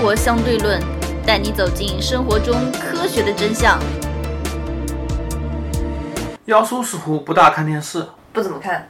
[0.00, 0.80] 活相对论》，
[1.26, 3.78] 带你走进生活中科学的真相。
[6.46, 8.88] 妖叔似乎不大看电视，不怎么看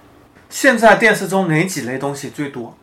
[0.48, 2.76] 现在电视中哪几类东西最多？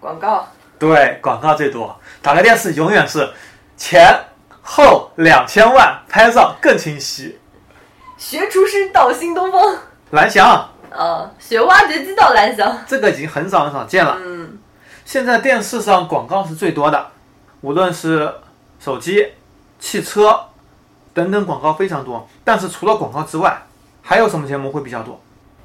[0.00, 0.48] 广告，
[0.80, 1.96] 对，广告最多。
[2.20, 3.30] 打开电视永远是
[3.76, 4.18] 前
[4.60, 7.38] 后两千万，拍照更清晰。
[8.18, 9.76] 学厨师到新东方，
[10.10, 14.18] 蓝翔，呃，学挖掘机到蓝翔，这个已经很少很少见了。
[14.20, 14.58] 嗯，
[15.04, 17.10] 现在电视上广告是最多的，
[17.60, 18.32] 无论是
[18.78, 19.26] 手机、
[19.78, 20.38] 汽车
[21.12, 22.28] 等等广告非常多。
[22.44, 23.62] 但是除了广告之外，
[24.02, 25.20] 还有什么节目会比较多？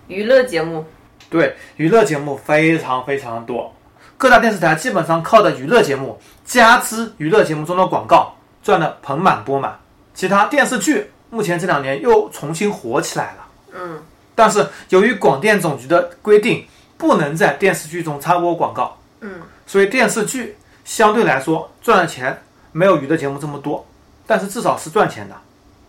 [0.08, 0.85] 娱乐节目，
[1.30, 3.73] 对，娱乐节目非常非常多，
[4.18, 9.80] 各大电视台基本上靠的娱乐节目加之娱乐节目中的广告赚得盆满钵满。
[10.13, 14.04] 其他电视剧目前这两年又重新火起来了，嗯，
[14.35, 20.55] 但是由于广电总局的规定，不能在电视剧中插播广告，嗯，所以电视剧
[20.86, 22.41] 相对来说赚的钱
[22.72, 23.86] 没有娱乐节目这么多，
[24.26, 25.36] 但是至少是赚钱的。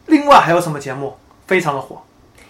[0.06, 1.16] 另外还有什么节目
[1.46, 2.02] 非常的火？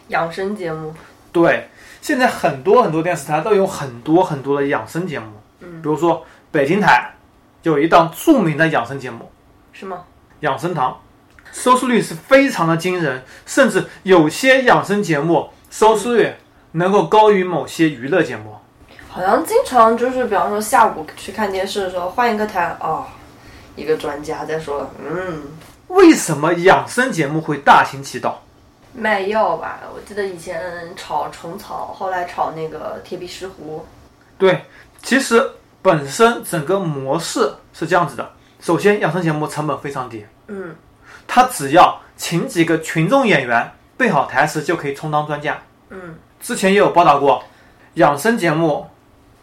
[0.09, 0.95] 养生节目，
[1.33, 1.69] 对，
[2.01, 5.27] 现在很多很多电视台都有很多很多的养生节目，
[5.61, 7.15] 嗯比如说北京台
[7.65, 9.31] 有一档著名的养生节目
[9.79, 10.05] 《是吗？
[10.41, 10.93] 养生堂》，
[11.51, 16.35] 收视率是非常的惊人，甚至有些养生节目收视率
[16.73, 18.55] 能够高于某些娱乐节目。
[19.17, 23.03] 好像经常就是，比方说下午去看电视的时候，换一个台，哦，
[23.75, 25.43] 一个专家在说，嗯，
[25.89, 28.43] 为什么养生节目会大行其道？
[28.93, 30.63] 卖药吧，我记得以前
[30.97, 33.81] 炒虫草，后来炒那个铁皮石斛，
[34.37, 34.63] 对，
[35.03, 35.51] 其实
[35.81, 40.77] 本身整个模式是这样子的：首先，养生节目成本非常低，嗯，
[41.27, 45.59] 他只要请几个群众演员背好台词就可以充当专家。
[45.89, 47.43] 嗯，之前也有报道过，
[47.95, 48.87] 养生节目，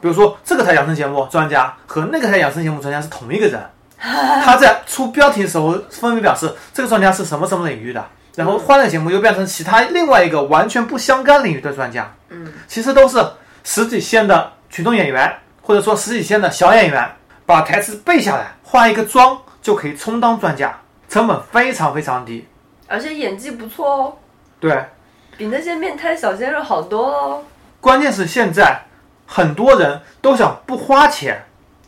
[0.04, 3.62] 比如说这个台养生节目专家和那个台养生节目专家是同一个人，
[4.44, 8.06] 他在出标题的时候分别表示这个专家是什么什么领域的，
[8.36, 12.14] 然后换了节目又变成其他另外一个完全不相干领域的专家。
[12.28, 13.26] 嗯，其实都是
[13.64, 17.10] 十几线的群众演员，或者说十几线的小演员，
[17.46, 20.78] 把台词背下来，化一个妆就可以充当专家，
[21.08, 22.46] 成本非常非常低。
[22.90, 24.14] 而且演技不错哦，
[24.60, 24.84] 对，
[25.38, 27.42] 比那些面瘫小鲜肉好多哦。
[27.80, 28.82] 关键是现在
[29.26, 31.46] 很多人都想不花钱，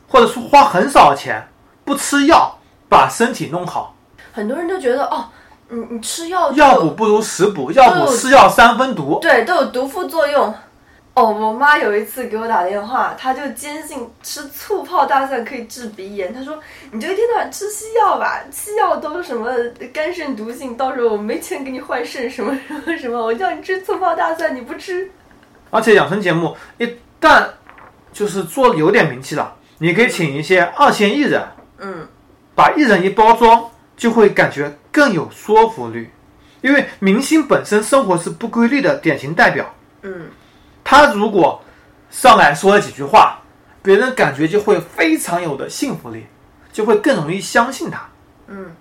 [0.07, 1.47] 或者说花很少的钱，
[1.83, 2.57] 不吃药，
[2.89, 3.95] 把身体弄好。
[4.31, 5.25] 很多人都觉得，哦，
[5.69, 9.19] 你你吃药药补不如食补，药补是药三分毒。
[9.21, 10.53] 对，都有毒副作用。
[11.13, 16.33] 哦，我妈有一次给我打电话，她就坚信吃醋泡大蒜可以治鼻炎。
[16.33, 16.59] 她说
[16.91, 19.49] ：“你就一天到晚吃西药吧，西药都是什么
[19.93, 25.09] 肝肾毒性，到时候我没钱给你换肾，什么什么什么，我叫你吃醋泡大蒜，你不吃。
[25.69, 26.85] 而且养生节目一
[27.19, 27.47] 旦
[28.11, 31.43] 就是做得有点名气了，你可以请一些二线艺人，
[31.79, 32.07] 嗯，
[32.53, 33.63] 把艺人一包装，
[33.97, 36.09] 就会感觉更有说服力。
[36.61, 39.71] 因为明星本身生活是不规律的典型代表，
[40.01, 40.27] 嗯，
[40.83, 41.61] 他如果
[42.09, 43.39] 上来说了几句话，
[43.83, 46.25] 别人感觉就会非常有的信服力，
[46.71, 48.09] 就会更容易相信他。
[48.47, 48.75] 嗯，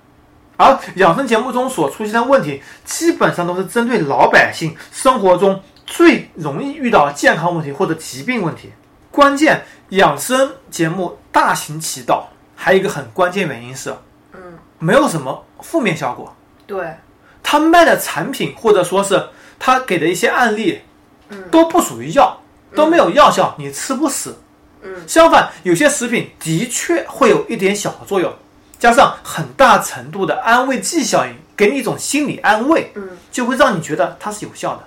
[0.56, 8.72] 而养生节目中所出现的问题，基本上都是针对老百姓生活中最容易遇到健康问题或者疾病问题。
[9.10, 13.94] 关键养生节目大行其道，还有一个很关键原因是，
[14.32, 14.40] 嗯，
[14.78, 16.34] 没有什么负面效果。
[16.66, 16.96] 对，
[17.42, 19.28] 他卖的产品或者说是
[19.58, 20.80] 他给的一些案例，
[21.28, 22.36] 嗯都不属于药，
[22.74, 24.36] 都没有药效，你吃不死。
[24.82, 28.32] 嗯，相反，有些食品的确会有一点小的作用，
[28.78, 34.84] 加上很大程度的安慰剂效应，给你一种心理安慰，嗯，就会让你觉得它是有效的。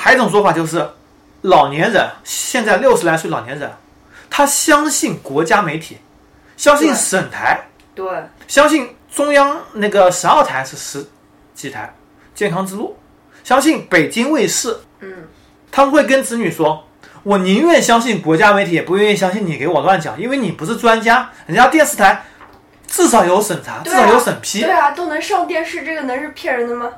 [0.00, 0.88] 还有一种说法就是，
[1.42, 3.70] 老年人现在六十来岁老年人，
[4.30, 5.98] 他相信国家媒体，
[6.56, 7.60] 相信省台，
[7.94, 8.08] 对，
[8.48, 11.06] 相信中央那个十二台是十
[11.54, 11.94] 几台，
[12.34, 12.96] 健康之路，
[13.44, 15.28] 相信北京卫视，嗯，
[15.70, 16.82] 他们会跟子女说
[17.22, 21.28] ：“我宁愿相信国家媒体，也不愿意相信你给我乱讲，因为你不是专家。
[21.46, 22.24] 人家电视台
[22.86, 24.62] 至少有审查，至少有审批。
[24.62, 26.88] 对啊，都能上电视，这个能是骗人的吗？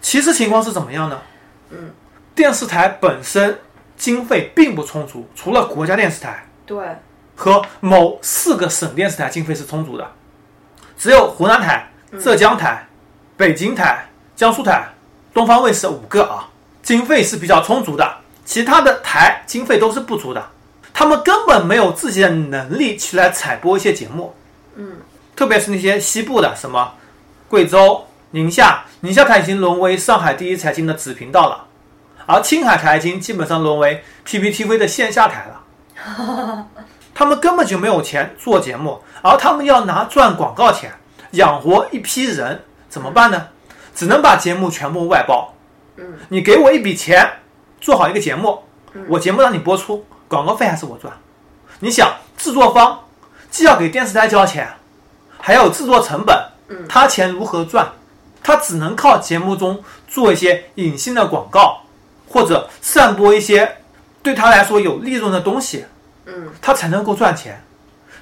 [0.00, 1.22] 其实情况是怎么样呢？
[1.70, 1.90] 嗯，
[2.34, 3.58] 电视台本身
[3.96, 6.84] 经费并不充足，除了国家电视台对，
[7.36, 10.10] 和某四个省电视台经费是充足的，
[10.98, 11.88] 只有湖南台、
[12.20, 12.86] 浙江台、
[13.36, 14.88] 北京台、江苏台、
[15.32, 16.48] 东方卫视五个啊，
[16.82, 20.44] 经费是比较充足的，其他的台经费都是不足的，
[20.92, 24.34] 他们根本没有自己的能力去来采播一些节目，
[24.74, 24.96] 嗯，
[25.36, 26.94] 特别是那些西部的什么
[27.48, 31.66] 贵州、宁夏，宁夏台已经沦为上海第一财经的子频道了，
[32.26, 36.66] 而青海台已经基本上沦为 PPTV 的线下台了。
[37.14, 40.92] 他们根本就没有钱做节目，而他们要拿赚广告钱
[41.32, 43.48] 养活一批人，怎么办呢？
[43.94, 45.54] 只能把节目全部外包。
[45.96, 47.30] 嗯，你给我一笔钱，
[47.80, 48.58] 做好一个节目，
[49.08, 51.14] 我节目让你播出，广告费还是我赚。
[51.78, 52.98] 你想，制作方
[53.48, 54.68] 既要给电视台交钱，
[55.38, 56.36] 还要有制作成本，
[56.68, 57.86] 嗯他钱如何赚？
[58.42, 61.80] 他只能靠节目中做一些隐性的广告，
[62.34, 63.76] 或者散播一些
[64.20, 65.84] 对他来说有利润的东西，
[66.26, 67.62] 嗯，他才能够赚钱，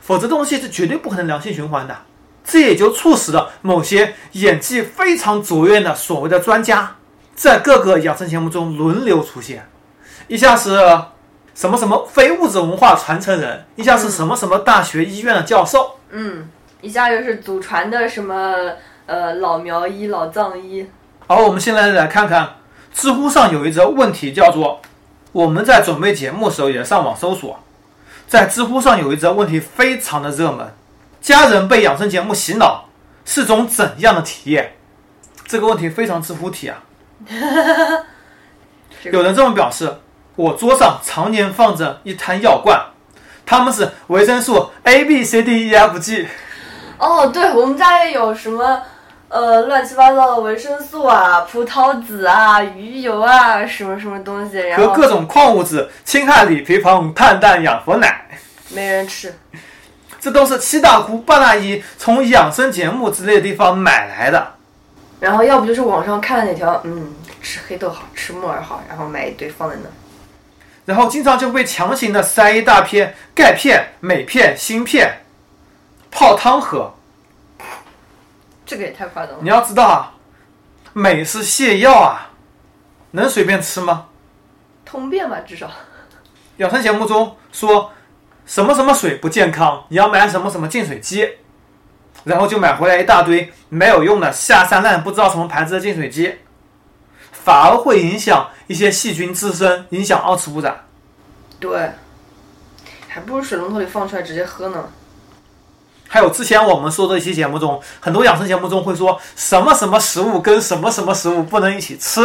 [0.02, 1.96] 否则东西是绝对不可能良性循环的。
[2.44, 6.96] 这也就促使了某些演技非常卓越的所谓的专家，
[7.34, 9.66] 在各个养生节目中轮流出现，
[10.28, 10.76] 一下是
[11.54, 16.50] 什么什么非物质文化传承人，一下是什么什么大学医院的教授，嗯，
[16.82, 18.72] 一下又是祖传的什么
[19.06, 20.86] 呃老苗医、老藏医，
[21.26, 22.56] 好，我们现在来看看
[22.92, 24.80] 知乎上有一则问题，叫做
[25.32, 27.58] “我们在准备节目的时候也上网搜索”。
[28.28, 30.74] 在知乎上有一则问题非常的热门：
[31.20, 32.86] 家人被养生节目洗脑
[33.24, 34.74] 是种怎样的体验？
[35.46, 36.82] 这个问题非常知乎体啊！
[39.02, 39.98] 这个有人这么表示：
[40.36, 42.80] 我桌上常年放着一摊药罐，
[43.44, 46.26] 他们是维生素 A、B、C、D、E、F、G。
[46.96, 48.80] 哦，对，我们家也有什么
[49.32, 58.14] 呃乱七八糟的维生素啊、葡萄籽啊、鱼油啊，什么什么东西，然后和各种矿物质、氢氦锂铍硼碳氮氧氟氖。
[58.68, 59.34] 没人吃。
[60.20, 64.54] 这都是七大姑八大姨从养生节目之类的地方买来的。
[65.18, 69.88] 然后要不就是网上看的哪条，嗯，吃黑豆好吃木耳好，然后买一堆放在那。
[70.84, 75.22] 然后经常就被强行的塞一大片钙片、镁片、锌片，
[76.10, 76.92] 泡汤喝。
[78.72, 79.40] 这个也太夸张了。
[79.42, 80.14] 你要知道啊，
[80.94, 82.30] 镁是泻药啊，
[83.10, 84.06] 能随便吃吗？
[84.82, 85.70] 通便吧，至少。
[86.56, 87.92] 养生节目中说
[88.46, 91.28] 什么什么水不健康，你要买什么什么净水机，
[92.24, 96.38] 然后就买回来一大堆没有用的下三滥不知道什么牌子的净水机，
[97.30, 100.86] 反而会影响一些细菌滋生，影响二次污染。
[101.60, 101.90] 对，
[103.06, 104.88] 还不如水龙头里放出来直接喝呢。
[106.12, 112.20] 还有之前我们说的一期节目中，很多养生节目中会说什么什么食物跟什么什么食物不能一起吃，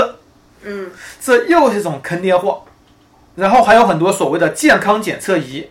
[0.64, 0.92] 嗯，
[1.22, 2.66] 这又是一种坑爹货。
[3.36, 5.70] 然后还有很多所谓的健康检测仪，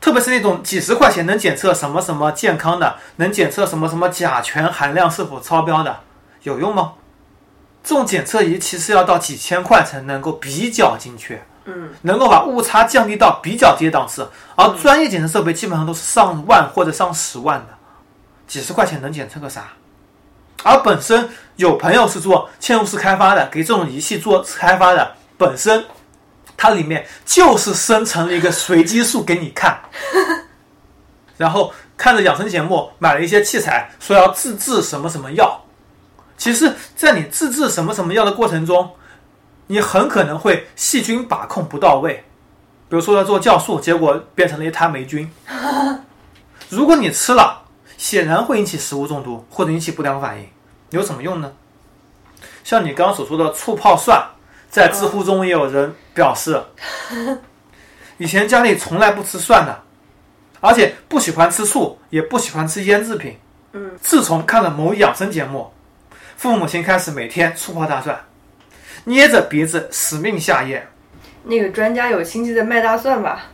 [0.00, 5.98] 特别是那种几十块钱能检测什么什么健康的，能检测什么什么甲醛含量是否超标的，
[6.44, 6.92] 有用吗？
[7.82, 14.26] 这种检测仪其实要到几千块才能够比较精确，嗯，能够把误差降低到比较低的档次，
[14.56, 17.74] 而专业检测设备基本上都是上万或者上十万的，
[18.46, 19.68] 几十块钱能检测个啥？
[20.64, 25.84] 而本身有朋友是做嵌入式开发的，给这种仪器做开发的，本身
[26.56, 29.78] 它里面就是生成了一个随机数给你看，
[31.36, 35.62] 然后看着养生节目买了一些器材，说要自制什么什么药。
[36.36, 38.90] 其实，在你自制什么什么药的过程中，
[39.68, 42.24] 你很可能会细菌把控不到位，
[42.88, 45.30] 比如说要做酵素，结果变成了一滩霉菌。
[46.68, 47.62] 如果你吃了，
[47.96, 50.48] 显然会引起食物中毒或者引起不良反应，
[50.90, 51.52] 有什么用呢？
[52.64, 54.22] 像你刚刚所说的醋泡蒜，
[54.70, 56.62] 在知乎中也有人表示，
[58.18, 59.82] 以前家里从来不吃蒜的，
[60.60, 63.38] 而且不喜欢吃醋，也不喜欢吃腌制品。
[63.72, 65.72] 嗯，自从看了某养生节目，
[66.36, 68.18] 父母亲开始每天醋泡大蒜，
[69.08, 70.86] 捏着鼻子死命下咽。
[71.44, 73.46] 那个专家有亲戚在卖大蒜吧？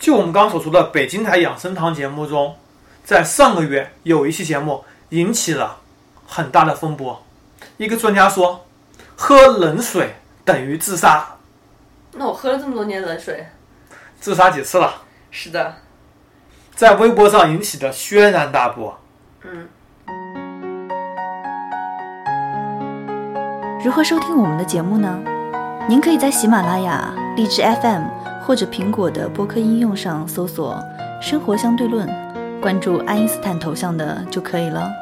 [0.00, 2.56] 就我们刚刚所说的北京台养生堂节目中，
[3.04, 5.78] 在上个月有一期节目引起了
[6.26, 7.24] 很大的风波。
[7.76, 8.66] 一个专家说，
[9.14, 11.36] 喝冷水等于自杀，
[12.14, 13.46] 那我喝了这么多年冷水。
[14.18, 15.02] 自杀几次了？
[15.30, 15.76] 是的，
[16.74, 19.00] 在微博上引起的轩然大波。
[19.44, 19.68] 嗯，
[23.82, 25.18] 如何收听我们的节目呢？
[25.88, 28.02] 您可以在喜马拉雅、荔枝 FM
[28.42, 30.78] 或者苹果的播客应用上搜索
[31.18, 32.06] “生活相对论”，
[32.60, 34.92] 关注爱因斯坦头像的就可以了。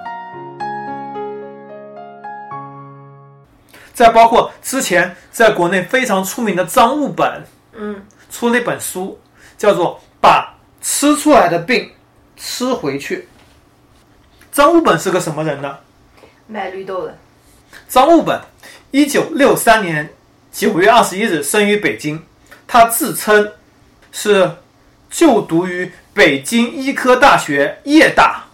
[3.92, 7.42] 再包括之前在国内非常出名的张悟本
[7.72, 9.18] 嗯，出了一本书，
[9.56, 11.90] 叫做《把吃出来的病
[12.36, 13.16] 吃回去》。
[14.52, 15.78] 张悟本是个什么人呢？
[16.46, 17.18] 卖绿豆的。
[17.86, 18.40] 张悟本，
[18.90, 20.08] 一九六三年
[20.50, 22.22] 九月二十一日生于北京，
[22.66, 23.52] 他自称
[24.10, 24.50] 是
[25.10, 28.44] 就读于北京医科大学夜大，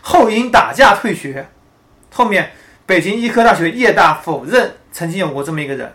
[0.00, 1.48] 后因打架退学。
[2.12, 2.52] 后面
[2.86, 5.92] 北京医科大学夜大否认曾经有过这么一个人。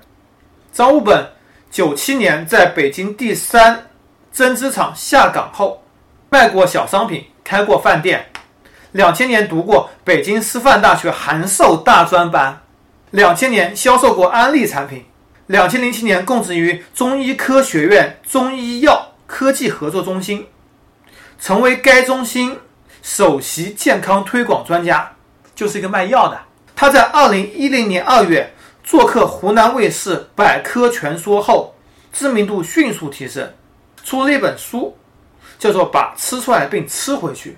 [0.73, 1.29] 张悟本
[1.71, 3.87] 九七年在北京第三
[4.33, 5.81] 针织厂下岗后，
[6.29, 8.25] 卖过小商品，开过饭店。
[8.91, 12.61] 两千年读过北京师范大学函授大专班。
[13.11, 15.05] 两千年销售过安利产品。
[15.47, 20.45] 两千零七年供职于中医科学院中医药科技合作中心，
[21.39, 22.59] 成为该中心
[23.01, 25.13] 首席健康推广专家，
[25.55, 26.39] 就是一个卖药的。
[26.75, 31.73] 他在二零一零年二月做客湖南卫视《百科全说》后，
[32.13, 33.51] 知名度迅速提升，
[34.03, 34.95] 出了一本书，
[35.57, 37.51] 叫做《把吃出来的病吃回去》。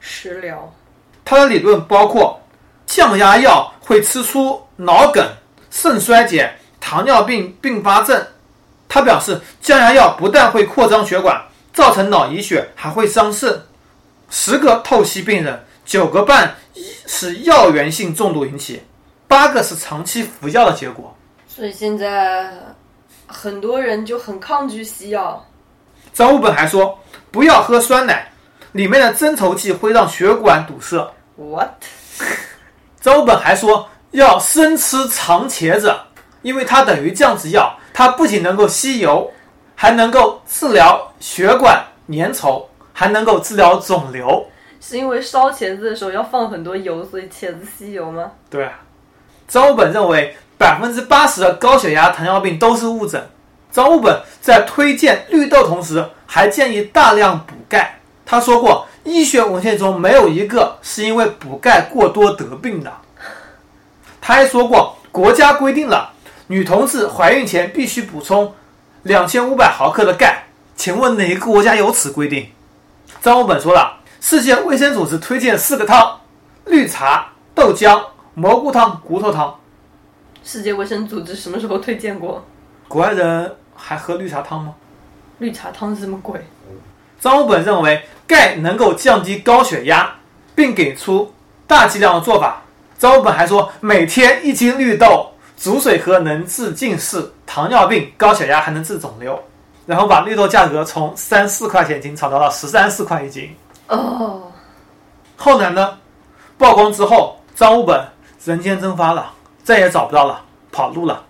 [0.00, 0.74] 食疗，
[1.22, 2.40] 他的理论包括
[2.86, 5.26] 降压药会吃出脑梗、
[5.70, 6.52] 肾衰竭。
[6.80, 8.26] 糖尿病并发症，
[8.86, 13.58] 他表示降压药不但会扩张血管，造成脑溢血，还会伤肾。
[14.28, 16.54] 十个透析病人，九个半
[17.06, 18.82] 是药源性中毒引起，
[19.26, 21.16] 八个是长期服药的结果。
[21.48, 22.52] 所以现在
[23.26, 25.42] 很多人就很抗拒西药。
[26.12, 26.98] 张悟本还说，
[27.30, 28.30] 不要喝酸奶，
[28.72, 31.10] 里面的增稠剂会让血管堵塞。
[31.36, 31.70] What？
[33.00, 35.94] 张悟本还说，要生吃长茄子。
[36.42, 39.32] 因为它等于降脂药，它不仅能够吸油，
[39.74, 44.46] 还能够治疗血管粘稠，还能够治疗肿瘤。
[44.78, 48.32] 是因为烧茄子的时候要放很多油，所以茄子吸油吗？
[48.50, 48.68] 对。
[49.48, 53.26] 张悟本认为，百分之八十的高血压、糖尿病都是误诊。
[53.70, 58.00] 张悟本在推荐绿豆同时，还建议大量补钙。
[58.26, 62.92] 他说过，医学文献中没有一个是因为补钙过多得病的。
[64.26, 66.14] 他还说过，国家规定了。
[66.46, 68.54] 女同志怀孕前必须补充
[69.02, 72.48] 两千五百毫克的钙，请问哪个国家有此规定？
[73.20, 76.20] 张悟本说了，世界卫生组织推荐四个汤：
[76.64, 78.02] 绿茶、豆浆、
[78.32, 79.60] 蘑菇汤、骨头汤。
[80.42, 82.46] 世界卫生组织什么时候推荐过？
[82.88, 84.74] 国外人还喝绿茶汤吗？
[85.36, 86.40] 绿茶汤是什么鬼？
[87.20, 90.14] 张悟本认为钙能够降低高血压，
[90.54, 91.34] 并给出
[91.66, 92.62] 大剂量的做法。
[93.04, 95.30] 张悟本还说，每天一斤绿豆。
[95.58, 99.38] 煮水喝能治近视、糖尿病、高血压，还能治肿瘤。
[99.84, 103.54] 然后把绿豆价格从三四块钱一斤炒到了十三四块一斤。
[103.88, 104.50] 哦。
[105.36, 105.98] 后来呢？
[106.56, 108.08] 曝光之后，张悟本
[108.42, 109.30] 人间蒸发了，
[109.62, 110.40] 再也找不到了，
[110.72, 111.22] 跑路了。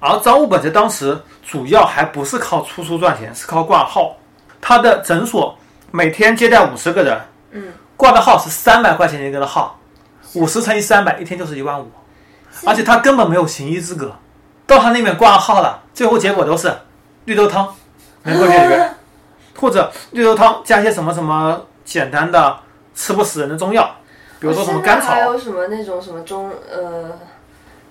[0.00, 4.16] 而张悟本在当时主要还不是靠出书赚钱，是靠挂号。
[4.60, 5.56] 他的诊所
[5.92, 7.20] 每天接待五十个人，
[7.52, 9.78] 嗯，挂的号是三百块钱一个的号，
[10.34, 11.90] 五十乘以三百，一天就是一万五。
[12.64, 14.14] 而且他根本没有行医资格，
[14.66, 16.72] 到他那边挂号了，最后结果都是
[17.24, 17.74] 绿豆汤
[18.24, 18.90] 能够解决，
[19.58, 22.58] 或者绿豆汤加些什么什么简单的
[22.94, 23.90] 吃不死人的中药，
[24.38, 25.08] 比如说什么甘草。
[25.08, 27.10] 还有什么那种什么中呃，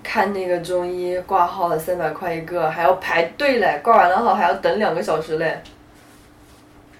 [0.03, 5.61] 看那个中医挂号的三百块一个，还要排队嘞，挂完了号还要等两个小时嘞。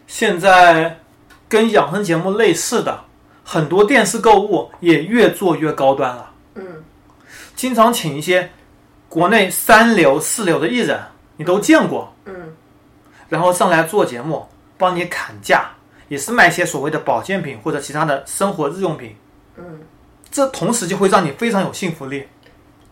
[0.07, 0.97] 现在
[1.47, 3.01] 跟养生节目类似的
[3.43, 6.31] 很多电视购物也越做越高端了。
[6.55, 6.63] 嗯。
[7.53, 8.49] 经常请一些
[9.07, 10.99] 国内三流、四流的艺人，
[11.37, 12.33] 你都见过，嗯，
[13.29, 14.47] 然后上来做节目，
[14.79, 15.69] 帮你砍价，
[16.07, 19.15] 也是卖一些所谓的保健品或者其他的生活日用品，
[19.57, 19.81] 嗯，
[20.31, 22.25] 这同时就会让你非常有信服力，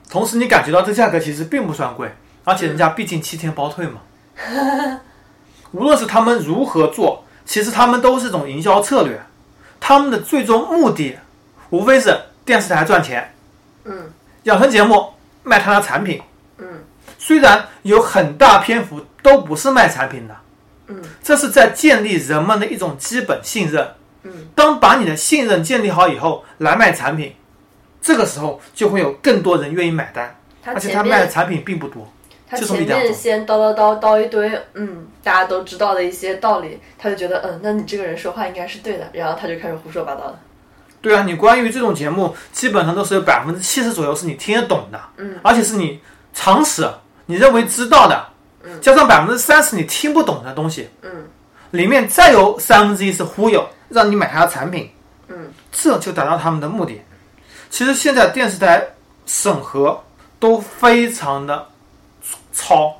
[0.07, 2.13] 同时你感觉到这价格其实并不算贵，
[2.43, 4.01] 而且人家毕竟七天包退嘛。
[5.71, 9.19] 无论是他们如何做，其实他们都是一种营销策略，
[9.79, 11.17] 他们的最终目的
[11.69, 13.33] 无非是电视台赚钱，
[13.85, 14.11] 嗯。
[14.43, 16.21] 养生节目卖他的产品，
[16.59, 16.65] 嗯，
[17.17, 20.35] 虽然有很大篇幅都不是卖产品的，
[20.87, 23.85] 嗯，这是在建立人们的一种基本信任，
[24.23, 27.35] 嗯，当把你的信任建立好以后，来卖产品，
[28.01, 30.33] 这个时候就会有更多人愿意买单，
[30.63, 32.11] 而且他卖的产品并不多，
[32.49, 40.39] 他前面先叨叨叨叨一堆，嗯，大家都知道的一些道理，他就觉得，嗯，那你这个人说话应该是对的，然后他就开始胡说八道了。
[40.99, 46.01] 对啊，你关于这种节目，基本上都是有百分之七十左右是你听得懂的，嗯，而且是你
[46.33, 46.89] 常识，
[47.27, 48.25] 你认为知道的，
[48.63, 51.27] 嗯，加上百分之三十你听不懂的东西，嗯，
[51.71, 54.89] 里面再有三分之一是忽悠，让你买他的产品，
[55.27, 56.99] 嗯，这就达到他们的目的。
[57.69, 58.83] 其实现在电视台
[59.27, 60.03] 审核
[60.39, 61.67] 都非常的
[62.59, 62.99] 糙，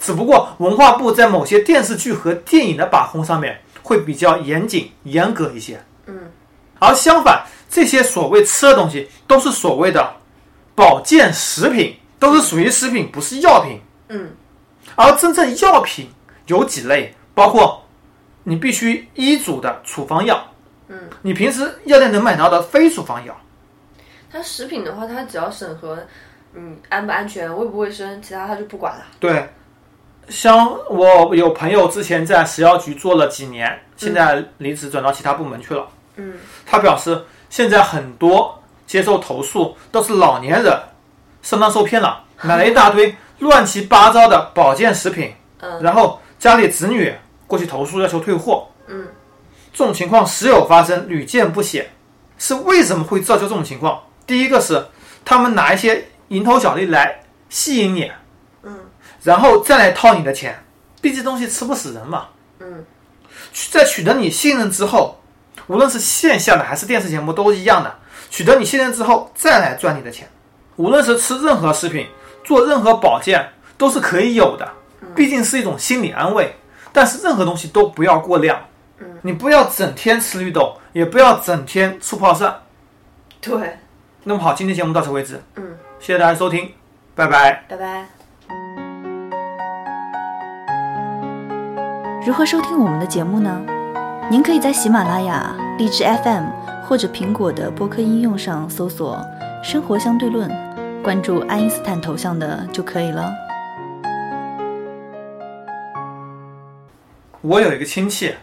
[0.00, 6.32] 只不过文化部在某些电视剧和电影的把控上面会比较严谨、严格一些，嗯。
[6.78, 10.14] 而相反，这些所谓吃的东西都是所谓的
[10.74, 13.80] 保健食品，都是属于食品，不是药品。
[14.08, 14.30] 嗯。
[14.94, 16.08] 而真正药品
[16.46, 17.84] 有几类，包括
[18.44, 20.42] 你必须医嘱的处方药，
[20.88, 23.36] 嗯，你平时药店能买到的非处方药。
[24.30, 25.98] 它食品的话，它只要审核，
[26.56, 29.04] 嗯，安不安全、卫不卫生，其他他就不管了。
[29.20, 29.48] 对，
[30.28, 35.86] 像我有朋友之前在食药局做了几年，现在离职转到其他部门去了。
[36.16, 36.34] 嗯
[36.64, 40.74] 他表示，现在很多接受投诉都是老年人
[41.42, 47.14] 上当受骗了，买了一大堆 乱七八糟的保健食品，嗯然后家里子女
[47.46, 49.06] 过去投诉要求退货，嗯
[49.74, 51.86] 这种情况时有发生，屡见不鲜。
[52.38, 54.02] 是为什么会造就这种情况？
[54.26, 54.86] 第一个是
[55.24, 58.10] 他们拿一些蝇头小利来吸引你，
[58.62, 58.78] 嗯
[59.22, 60.62] 然后再来套你的钱，
[61.00, 62.28] 毕竟东西吃不死人嘛。
[62.60, 62.84] 嗯
[63.70, 65.20] 在取得你信任之后，
[65.66, 67.94] 无论是线下的还是电视节目都一样的，
[68.30, 70.28] 取得你信任之后再来赚你的钱。
[70.76, 72.06] 无论是吃任何食品，
[72.44, 74.68] 做任何保健都是可以有的，
[75.14, 76.54] 毕竟是一种心理安慰。
[76.92, 78.58] 但是任何东西都不要过量，
[78.98, 82.62] 嗯你不要整天吃绿豆，也不要整天吃泡蒜。
[83.40, 83.78] 对，
[84.24, 86.72] 那么好，今天节目到此为止，嗯，谢谢大家收听，
[87.14, 87.64] 拜拜。
[87.68, 88.06] 拜拜。
[92.24, 93.60] 如何收听我们的节目呢？
[94.30, 96.44] 您可以在喜马拉雅、荔枝 FM
[96.84, 99.20] 或者苹果的播客应用上搜索
[99.64, 100.48] “生活相对论”，
[101.02, 103.32] 关注爱因斯坦头像的就可以了。
[107.40, 108.34] 我有一个亲戚，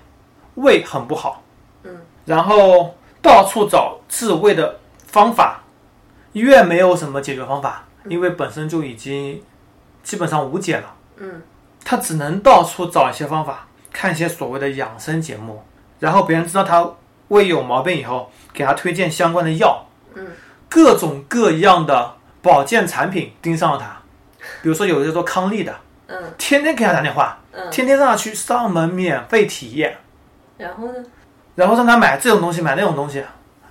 [0.55, 1.41] 胃很不好，
[1.83, 5.62] 嗯，然后到处找治胃的方法，
[6.33, 9.41] 医院没有什么解决方法，因为本身就已经
[10.03, 11.41] 基本上无解了，嗯。
[11.85, 15.63] 他只能到处找一些方法，看一些所谓的养生节目，
[15.99, 16.89] 然后别人知道他
[17.27, 19.85] 胃有毛病以后，给他推荐相关的药，
[20.15, 20.27] 嗯。
[20.69, 24.01] 各种各样的保健产品盯上了他，
[24.61, 25.75] 比如说有一个做康利的，
[26.07, 26.17] 嗯。
[26.37, 29.97] 天天给他打电话，嗯，天天让他去上门免费体验。
[30.57, 30.93] 然后呢？
[31.55, 33.23] 然后让他买这种东西，买那种东西，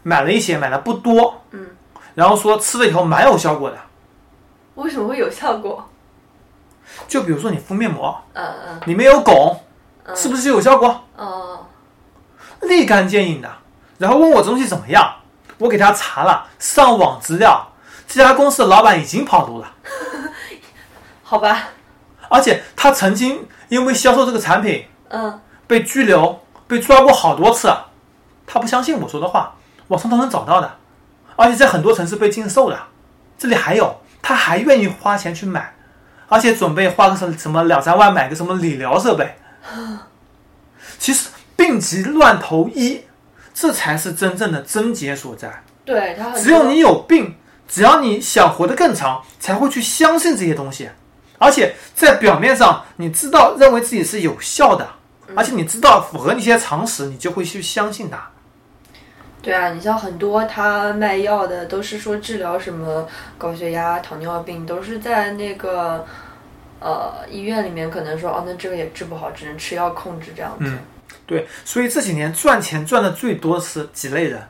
[0.05, 1.67] 买了一些，买的不多，嗯，
[2.15, 3.77] 然后说吃了以后蛮有效果的。
[4.75, 5.89] 为什么会有效果？
[7.09, 9.57] 就比如说你敷面膜，嗯嗯里面有汞，
[10.05, 11.05] 嗯是不是就有效果？
[11.17, 11.67] 哦
[12.63, 13.51] 立竿见影的。
[13.99, 15.17] 然后问我这东西怎么样，
[15.59, 17.69] 我给他查了上网资料，
[18.07, 19.73] 这家公司的老板已经跑路了，
[21.23, 21.69] 好吧，
[22.29, 27.73] 而且他曾经因为销售这个产品嗯被拘留、被抓过好多次。
[28.47, 29.55] 他不相信我说的话，
[29.89, 30.77] 网上都能找到的，
[31.43, 32.79] 而且在很多城市被禁售的。
[33.37, 35.75] 这里还有，他还愿意花钱去买，
[36.29, 39.35] 而且准备花个什什么两三万买个什么理疗设备。
[41.01, 43.01] 其实病急乱投医，
[43.53, 45.65] 这才是真正的症结所在。
[45.85, 47.35] 对他只有你有病，
[47.67, 50.89] 只要你想活得更长，才会去相信这些东西。
[51.39, 54.89] 而且在表面上，你知道认为自己是有效的，
[55.35, 58.31] 而且你知道符合那些常识，你就会去相信它。
[59.43, 66.07] 对啊，你像很多他卖药的都是说治疗什么高血压、糖尿病，都是在那个
[66.79, 70.65] 呃医院里面可能说哦，那这个也治不好，只能吃药控制这样子。
[70.67, 70.79] 嗯
[71.27, 74.41] 对，所以这几年赚钱赚的最多是几类人，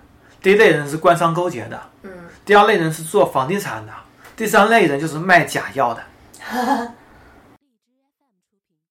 [0.42, 2.10] 第一类人是官商勾结的，嗯
[2.44, 3.92] 第二类人是做房地产的，
[4.36, 6.02] 第三类人就是卖假药的。